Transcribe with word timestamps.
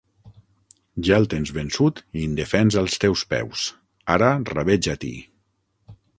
Ja 1.07 1.19
el 1.23 1.27
tens 1.33 1.51
vençut 1.57 2.01
i 2.21 2.23
indefens 2.29 2.79
als 2.83 2.97
teus 3.05 3.25
peus: 3.35 3.67
ara 4.17 4.33
rabeja-t'hi. 4.53 5.15